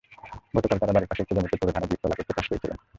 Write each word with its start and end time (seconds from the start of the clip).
গতকাল 0.53 0.77
তাঁরা 0.79 0.93
বাড়ির 0.95 1.09
পাশের 1.09 1.23
একটি 1.23 1.33
জমিতে 1.37 1.55
বোরো 1.59 1.71
ধানের 1.73 1.89
বীজতলা 1.91 2.15
করতে 2.17 2.23
চাষ 2.29 2.47
করছিলেন। 2.51 2.77